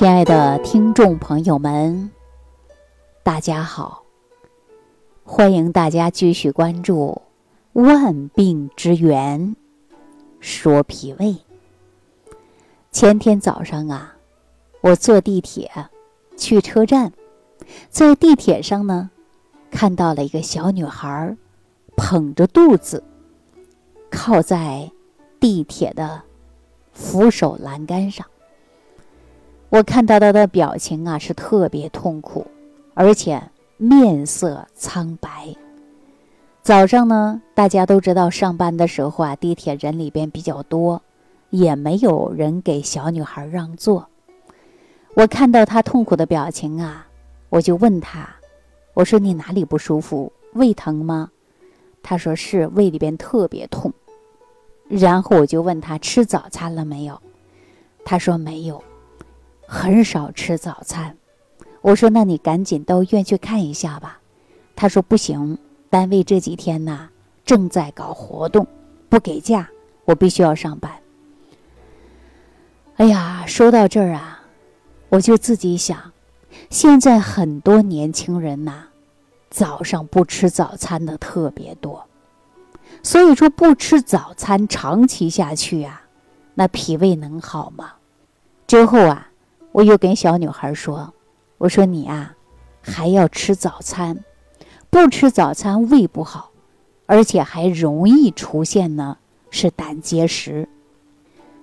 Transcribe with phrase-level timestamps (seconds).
[0.00, 2.10] 亲爱的听众朋友们，
[3.22, 4.02] 大家好！
[5.24, 7.20] 欢迎大家继续关注
[7.82, 9.54] 《万病之源
[10.40, 11.26] 说脾胃》。
[12.90, 14.16] 前天早上啊，
[14.80, 15.70] 我坐地铁
[16.34, 17.12] 去车站，
[17.90, 19.10] 在地铁上呢，
[19.70, 21.36] 看到了一个小女孩
[21.94, 23.04] 捧着肚子，
[24.10, 24.90] 靠在
[25.38, 26.22] 地铁的
[26.90, 28.26] 扶手栏杆上。
[29.70, 32.44] 我看到他的表情啊，是特别痛苦，
[32.94, 33.40] 而且
[33.76, 35.54] 面色苍白。
[36.60, 41.00] 早上呢，大家都知道上班的时候啊，地铁人里边比较多，
[41.50, 44.08] 也没有人给小女孩让座。
[45.14, 47.06] 我看到她痛苦的表情啊，
[47.48, 48.28] 我就问她
[48.94, 50.32] ：“我说你哪里不舒服？
[50.54, 51.30] 胃疼吗？”
[52.02, 53.92] 她说是，胃里边特别痛。
[54.88, 57.20] 然后我就问她吃早餐了没有？
[58.04, 58.82] 她说没有。
[59.72, 61.16] 很少吃早餐，
[61.80, 64.18] 我说那你赶紧到医院去看一下吧。
[64.74, 65.56] 他说不行，
[65.88, 67.08] 单位这几天呢
[67.44, 68.66] 正在搞活动，
[69.08, 69.70] 不给假，
[70.06, 70.90] 我必须要上班。
[72.96, 74.42] 哎呀，说到这儿啊，
[75.08, 76.10] 我就自己想，
[76.68, 78.86] 现在很多年轻人呐，
[79.50, 82.04] 早上不吃早餐的特别多，
[83.04, 86.02] 所以说不吃早餐长期下去啊，
[86.54, 87.92] 那脾胃能好吗？
[88.66, 89.28] 之后啊。
[89.72, 91.12] 我又跟小女孩说
[91.58, 92.34] ：“我说你啊，
[92.80, 94.24] 还要吃早餐，
[94.90, 96.50] 不吃早餐胃不好，
[97.06, 99.16] 而且还容易出现呢
[99.50, 100.68] 是胆结石。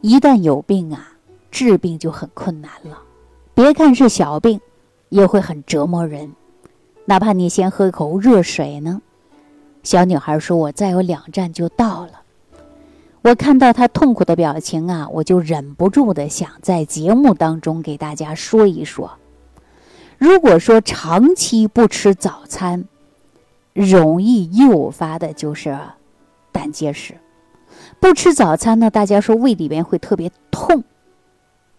[0.00, 1.12] 一旦有病啊，
[1.50, 2.98] 治病就很困难了。
[3.54, 4.60] 别看是小病，
[5.08, 6.32] 也会很折磨人。
[7.04, 9.00] 哪怕你先喝口热水呢。”
[9.84, 12.21] 小女孩说：“我再有两站就到了。”
[13.22, 19.12] 我看到他痛苦的表情啊，我就忍不住的想在节目当中给大家说一说。
[20.18, 22.84] 如果说长期不吃早餐，
[23.72, 25.78] 容易诱发的就是
[26.50, 27.14] 胆结石。
[28.00, 30.82] 不吃早餐呢，大家说胃里边会特别痛，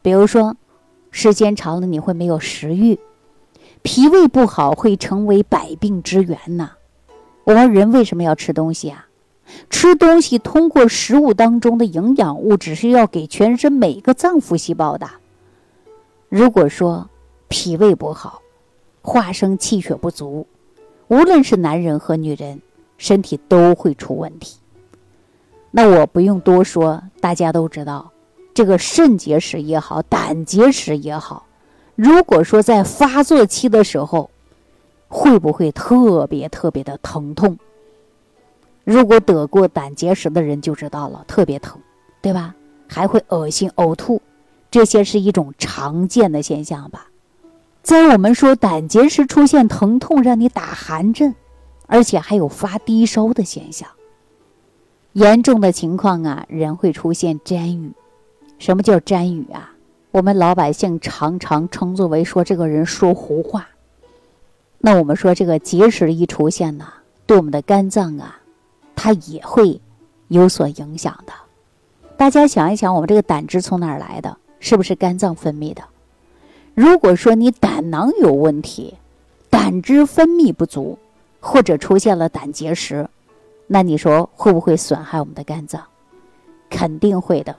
[0.00, 0.56] 比如说
[1.10, 3.00] 时间长了你会没有食欲，
[3.82, 6.70] 脾胃不好会成为百病之源呐。
[7.42, 9.08] 我们人为什么要吃东西啊？
[9.70, 15.08] 吃东西通过食物当中的营养物质是要给全身每一个脏腑细胞的。
[16.28, 17.08] 如果说
[17.48, 18.40] 脾胃不好，
[19.02, 20.46] 化生气血不足，
[21.08, 22.62] 无论是男人和女人，
[22.96, 24.58] 身体都会出问题。
[25.70, 28.12] 那我不用多说，大家都知道，
[28.54, 31.46] 这个肾结石也好，胆结石也好，
[31.96, 34.30] 如果说在发作期的时候，
[35.08, 37.58] 会不会特别特别的疼痛？
[38.84, 41.80] 如果得过胆结石的人就知道了，特别疼，
[42.20, 42.54] 对吧？
[42.88, 44.20] 还会恶心、呕吐，
[44.70, 47.08] 这些是一种常见的现象吧。
[47.82, 51.34] 在我们说胆结石出现疼痛，让你打寒震，
[51.86, 53.88] 而且还有发低烧的现象。
[55.12, 57.92] 严重的情况啊，人会出现沾雨。
[58.58, 59.72] 什么叫沾雨啊？
[60.10, 63.68] 我们老百姓常常称作为说这个人说胡话。
[64.78, 66.86] 那我们说这个结石一出现呢，
[67.26, 68.38] 对我们的肝脏啊。
[68.94, 69.80] 它也会
[70.28, 71.32] 有所影响的。
[72.16, 74.36] 大家想一想，我们这个胆汁从哪儿来的？
[74.60, 75.82] 是不是肝脏分泌的？
[76.74, 78.94] 如果说你胆囊有问题，
[79.50, 80.98] 胆汁分泌不足，
[81.40, 83.08] 或者出现了胆结石，
[83.66, 85.82] 那你说会不会损害我们的肝脏？
[86.70, 87.56] 肯定会的。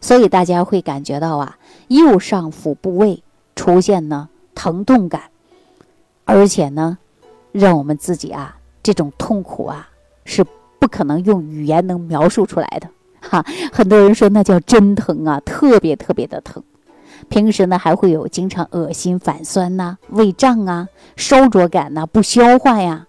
[0.00, 1.58] 所以大家会感觉到啊，
[1.88, 3.22] 右上腹部位
[3.54, 5.24] 出现呢疼痛感，
[6.24, 6.96] 而且呢，
[7.52, 9.90] 让我们自己啊这种痛苦啊
[10.24, 10.42] 是。
[10.86, 12.88] 不可能用语言能描述出来的，
[13.20, 13.44] 哈！
[13.72, 16.62] 很多人说那叫真疼啊，特别特别的疼。
[17.28, 20.86] 平时呢还会有经常恶心、反酸呐、胃胀啊、
[21.16, 23.08] 烧灼感呐、不消化呀。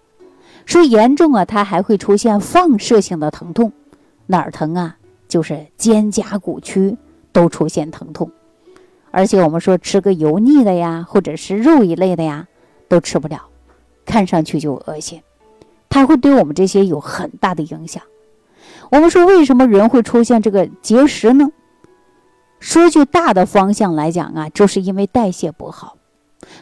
[0.66, 3.72] 说严重啊，它还会出现放射性的疼痛，
[4.26, 4.96] 哪儿疼啊？
[5.28, 6.96] 就是肩胛骨区
[7.32, 8.28] 都出现疼痛。
[9.12, 12.48] 而且我们说吃个油腻的呀，或者是肉一类的呀，
[12.88, 13.42] 都吃不了，
[14.04, 15.22] 看上去就恶心。
[15.98, 18.02] 它会对我们这些有很大的影响。
[18.90, 21.50] 我们说，为什么人会出现这个结石呢？
[22.60, 25.96] 说句大的方向来讲啊，就是因为代谢不好；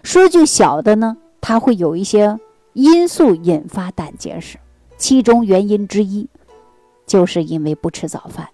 [0.03, 2.39] 说句小的呢，它会有一些
[2.73, 4.59] 因素引发胆结石。
[4.97, 6.29] 其中原因之一，
[7.07, 8.49] 就是因为不吃早饭，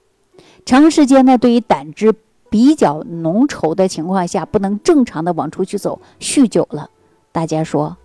[0.65, 2.13] 长时间呢，对于胆汁
[2.51, 6.91] 比较浓稠的情况下，不能正常的往出去走，酗酒了，
[7.31, 7.97] 大家说，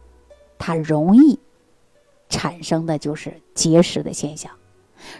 [0.60, 1.40] 它容易。
[2.30, 4.52] 产生的就是结石的现象，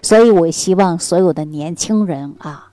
[0.02, 2.72] 所以我希望所有的年轻人啊，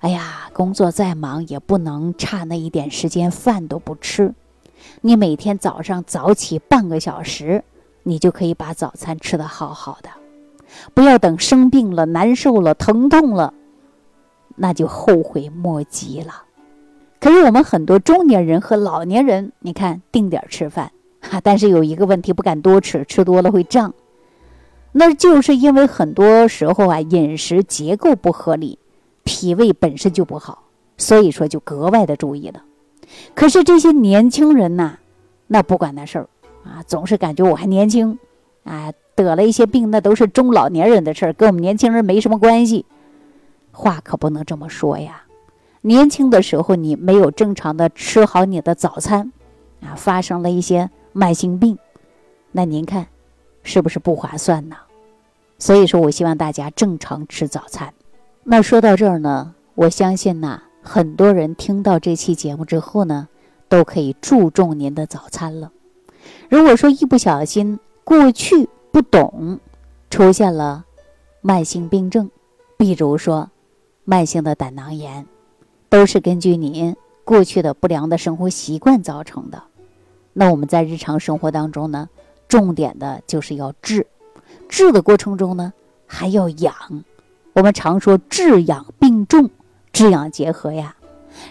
[0.00, 4.34] 哎呀，工作再忙也不能差那一点时间饭都不吃。
[5.00, 7.62] 你每天早上早起半个小时，
[8.02, 10.10] 你就可以把早餐吃得好好的。
[10.92, 13.54] 不要等生病了、难受了、疼痛了，
[14.56, 16.44] 那就后悔莫及了。
[17.20, 20.90] 可是我们很多中年人和老年人，你看定点吃饭，
[21.22, 23.94] 哈，但是有一个问题，不敢多吃，吃多了会胀。
[24.94, 28.78] 那就是因为很多时候啊，饮食结构不合理，
[29.24, 30.64] 脾胃本身就不好，
[30.98, 32.62] 所以说就格外的注意了。
[33.34, 34.98] 可是这些年轻人呐，
[35.46, 36.28] 那不管那事儿
[36.64, 38.18] 啊，总是感觉我还年轻，
[38.64, 42.84] 啊，得了一些病，那都是中老年人的事儿，跟我们年轻人没什么关系。
[43.70, 45.22] 话可不能这么说呀。
[45.80, 49.32] 年轻的时候你没有正常的吃好你的早餐，
[49.80, 51.78] 啊，发生了一些慢性病，
[52.50, 53.06] 那您看。
[53.64, 54.74] 是不是不划算呢？
[55.56, 57.94] 所以说我希望大家正常吃早餐。
[58.42, 63.28] 那说到这儿呢，我相信呐，很多人听到这期节目之后呢，
[63.68, 65.70] 都可以注重您的早餐了。
[66.48, 69.60] 如果说一不小心过去不懂，
[70.10, 70.84] 出现了
[71.40, 72.28] 慢性病症，
[72.76, 73.48] 比如说
[74.02, 75.24] 慢性的胆囊炎，
[75.88, 79.62] 都是根据您过去的不良的生活习惯造成的。
[80.32, 82.08] 那我们在日常生活当中呢？
[82.48, 84.06] 重点的就是要治，
[84.68, 85.72] 治的过程中呢
[86.06, 86.74] 还要养。
[87.54, 89.48] 我们常说治养并重，
[89.90, 90.94] 治养结合呀。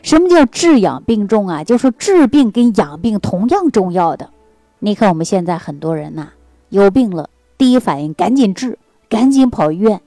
[0.04, 1.63] 什么叫治养并重啊？
[1.63, 4.30] 就说治病跟养病同样重要的。
[4.78, 6.30] 你看我们现在很多人呐，
[6.69, 8.77] 有病了，第一反应赶紧治，
[9.10, 10.01] 赶紧跑医院，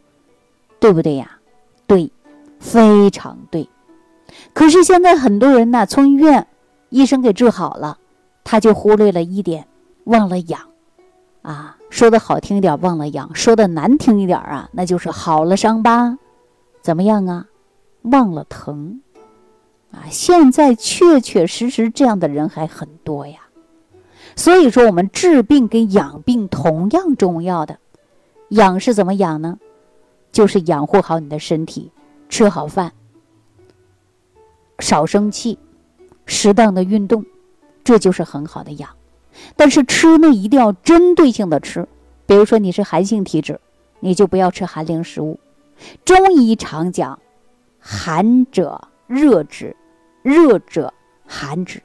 [0.78, 1.38] 对不对呀？
[1.88, 2.12] 对，
[2.60, 3.68] 非常对。
[4.52, 6.46] 可是现在很多人呢，从医院
[6.90, 7.98] 医生给治好了，
[8.44, 9.66] 他就忽略了一点，
[10.04, 10.60] 忘了养。
[11.42, 16.16] 啊，说的好听一点，忘了养；说的难听一点啊，那就是好了伤疤，
[16.80, 17.46] 怎么样啊？
[18.02, 19.00] 忘了疼，
[19.90, 20.04] 啊！
[20.10, 23.40] 现在确确实实这样的人还很多呀。
[24.36, 27.78] 所以说，我们治病跟养病同样重要的。
[28.50, 29.58] 养是怎么养呢？
[30.32, 31.92] 就是养护好你的身体，
[32.28, 32.92] 吃好饭，
[34.78, 35.58] 少生气，
[36.26, 37.24] 适当的运动，
[37.84, 38.90] 这就是很好的养。
[39.56, 41.86] 但是吃呢，一定要针对性的吃。
[42.26, 43.60] 比如说你是寒性体质，
[44.00, 45.38] 你就不要吃寒凉食物。
[46.04, 47.18] 中医常讲，
[47.78, 49.76] 寒者热之，
[50.22, 50.94] 热者
[51.26, 51.82] 寒之。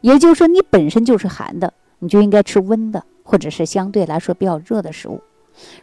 [0.00, 5.20] 也就是说，你本身就是寒的，你就应该吃温的，或者是相对来说比较热的食物。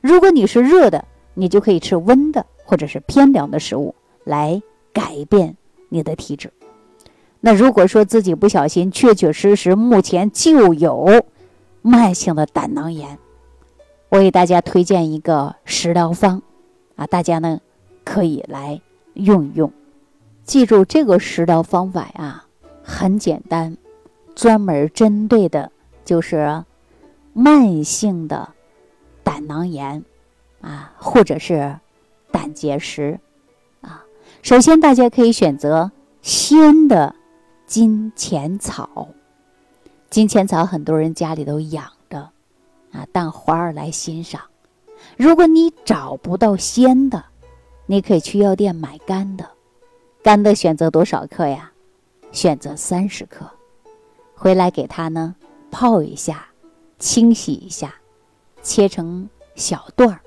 [0.01, 4.61] 如果你是热的，你就可以吃温的，或者是偏凉的食物来
[4.91, 5.55] 改变
[5.89, 6.51] 你的体质。
[7.47, 11.23] 那如果说自己不小心，确确实实目前就有
[11.81, 13.17] 慢性的胆囊炎，
[14.09, 16.41] 我给大家推荐一个食疗方，
[16.97, 17.61] 啊，大家呢
[18.03, 18.81] 可以来
[19.13, 19.71] 用一用。
[20.43, 22.43] 记住这个食疗方法呀，
[22.83, 23.77] 很简单，
[24.35, 25.71] 专门针对的
[26.03, 26.65] 就是
[27.31, 28.49] 慢性的
[29.23, 30.03] 胆囊炎
[30.59, 31.77] 啊，或者是
[32.29, 33.21] 胆结石
[33.79, 34.03] 啊。
[34.41, 37.15] 首先，大家可以选择鲜的。
[37.67, 39.09] 金钱草，
[40.09, 42.31] 金钱草很多人家里都养着，
[42.93, 44.41] 啊，当花儿来欣赏。
[45.17, 47.25] 如果你找不到鲜的，
[47.85, 49.45] 你可以去药店买干的。
[50.23, 51.69] 干的选择多少克呀？
[52.31, 53.45] 选择三十克。
[54.33, 55.35] 回来给它呢
[55.69, 56.47] 泡一下，
[56.99, 57.93] 清洗一下，
[58.61, 60.21] 切成小段儿，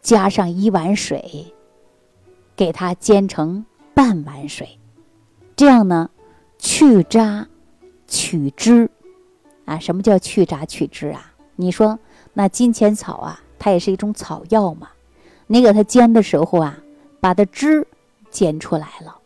[0.00, 1.54] 加上一碗水，
[2.56, 4.80] 给它煎成半碗水，
[5.54, 6.10] 这样呢。
[6.62, 7.48] 去渣
[8.06, 8.88] 取汁，
[9.64, 11.32] 啊，什么叫去渣取汁啊？
[11.56, 11.98] 你说
[12.34, 14.88] 那金钱草啊，它也是一种草药嘛。
[15.48, 16.78] 你给它煎的时候啊，
[17.20, 17.84] 把它汁
[18.30, 19.18] 煎出来了，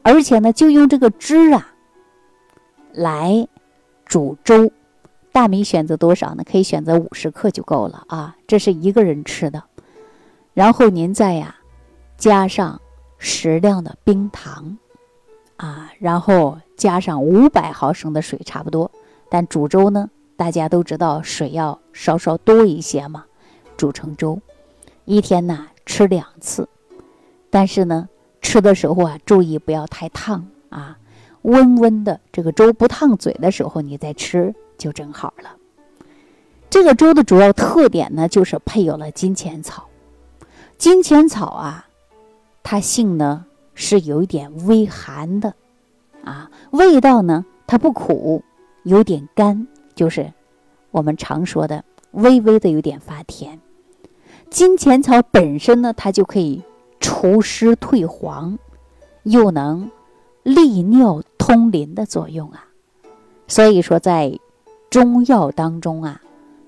[0.00, 1.74] 而且呢，就用这个汁啊
[2.92, 3.46] 来
[4.06, 4.72] 煮粥。
[5.32, 6.42] 大米选择多少呢？
[6.50, 9.62] 可以选择五十克就够了啊，这是一个人吃的。
[10.54, 11.56] 然后您再呀
[12.16, 12.80] 加上
[13.18, 14.78] 适量的冰糖。
[15.62, 18.90] 啊，然后加上五百毫升的水，差不多。
[19.30, 23.26] 但煮粥呢，大家都知道水要稍稍多一些嘛。
[23.76, 24.40] 煮成粥，
[25.04, 26.68] 一天呢吃两次。
[27.48, 28.08] 但是呢，
[28.40, 30.98] 吃的时候啊，注意不要太烫啊，
[31.42, 35.50] 温温的这个粥不烫嘴的时候，你再吃就正好了。
[36.68, 39.84] 这个粥的主要特点呢，就是配有了金钱草。
[40.76, 41.86] 金钱草啊，
[42.64, 43.46] 它性呢。
[43.74, 45.54] 是有一点微寒的，
[46.24, 48.42] 啊，味道呢，它不苦，
[48.84, 50.32] 有点干，就是
[50.90, 53.58] 我们常说的微微的有点发甜。
[54.50, 56.62] 金钱草本身呢，它就可以
[57.00, 58.58] 除湿退黄，
[59.22, 59.90] 又能
[60.42, 62.66] 利尿通淋的作用啊。
[63.48, 64.38] 所以说，在
[64.90, 66.20] 中药当中啊，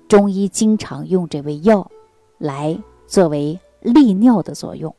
[0.08, 1.90] 中医经常用这味药
[2.38, 4.94] 来作为利尿的作用。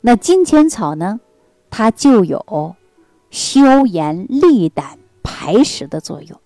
[0.00, 1.20] 那金钱草呢，
[1.70, 2.74] 它就有
[3.30, 6.40] 消炎利胆排石的作用。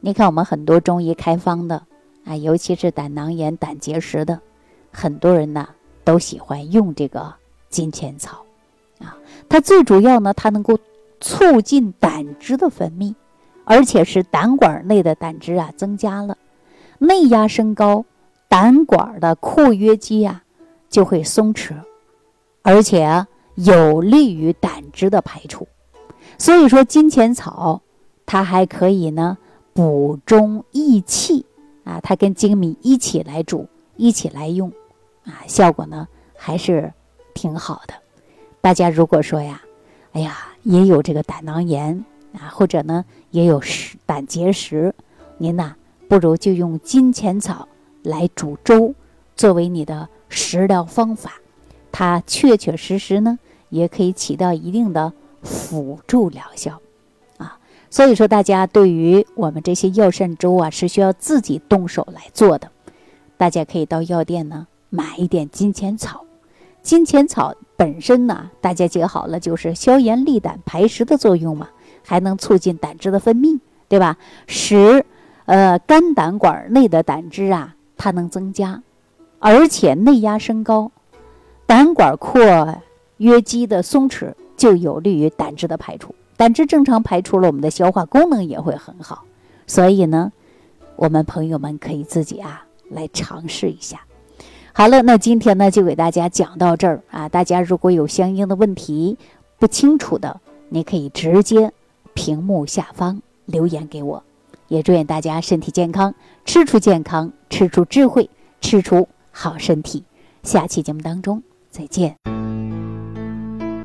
[0.00, 1.82] 你看，我们很多中医开方的
[2.24, 4.40] 啊，尤其是胆囊炎、胆结石的，
[4.90, 5.68] 很多人呢
[6.04, 7.34] 都喜欢用这个
[7.68, 8.44] 金钱草
[8.98, 9.16] 啊。
[9.48, 10.78] 它最主要呢，它能够
[11.20, 13.14] 促进胆汁的分泌。
[13.64, 16.36] 而且是胆管内的胆汁啊增加了，
[16.98, 18.04] 内压升高，
[18.48, 20.42] 胆管的括约肌啊
[20.90, 21.72] 就会松弛，
[22.62, 23.26] 而且
[23.56, 25.66] 有利于胆汁的排出。
[26.38, 27.82] 所以说金钱草
[28.24, 29.36] 它还可以呢
[29.72, 31.44] 补中益气
[31.84, 34.72] 啊，它跟粳米一起来煮，一起来用
[35.24, 36.92] 啊，效果呢还是
[37.34, 37.94] 挺好的。
[38.60, 39.62] 大家如果说呀，
[40.12, 42.04] 哎呀也有这个胆囊炎。
[42.32, 44.94] 啊，或者呢，也有石胆结石，
[45.36, 45.76] 您呐，
[46.08, 47.68] 不如就用金钱草
[48.02, 48.94] 来煮粥，
[49.36, 51.34] 作为你的食疗方法，
[51.92, 56.80] 它确确实实呢，也可以起到一定的辅助疗效，
[57.36, 57.58] 啊，
[57.90, 62.70] 所以说大家对于我们这些药膳粥啊，是需要自己动手来做的，
[63.36, 66.24] 大家可以到药店呢买一点金钱草，
[66.82, 71.68] 金钱草本身呢，大家记好了，就是消炎利胆排石的作用嘛。
[72.04, 74.16] 还能促进胆汁的分泌，对吧？
[74.48, 75.04] 使
[75.44, 78.82] 呃肝胆管内的胆汁啊，它能增加，
[79.38, 80.90] 而且内压升高，
[81.66, 82.40] 胆管括
[83.18, 86.14] 约肌的松弛，就有利于胆汁的排出。
[86.36, 89.24] 胆汁正常排出了，我们的消化功能也会很好。
[89.66, 90.32] 所以呢，
[90.96, 94.00] 我们朋友们可以自己啊来尝试一下。
[94.72, 97.28] 好了，那今天呢就给大家讲到这儿啊。
[97.28, 99.16] 大家如果有相应的问题
[99.58, 101.72] 不清楚的，你可以直接。
[102.14, 104.22] 屏幕下方留言给我，
[104.68, 106.14] 也祝愿大家身体健康，
[106.44, 108.28] 吃出健康，吃出智慧，
[108.60, 110.04] 吃出好身体。
[110.42, 111.42] 下期节目当中
[111.72, 112.14] 再见。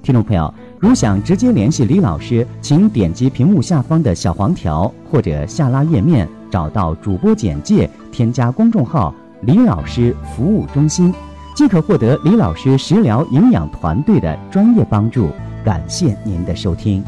[0.04, 11.14] 听众朋友，如想直接联系李老师，请点击屏幕下方的小黄条，或者下拉页面找到主播简介，添加公众号“李老师服务中心”，
[11.56, 15.30] 即可获得李老师食疗营养团队的专业帮助。
[15.66, 17.04] 感谢您的收听。